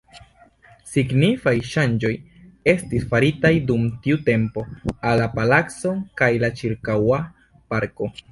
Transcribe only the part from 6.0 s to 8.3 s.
kaj la ĉirkaŭa parko.